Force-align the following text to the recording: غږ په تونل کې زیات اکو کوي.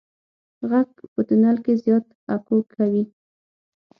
غږ 0.69 0.89
په 1.13 1.21
تونل 1.27 1.57
کې 1.65 1.73
زیات 1.83 2.05
اکو 2.35 2.57
کوي. 2.73 3.03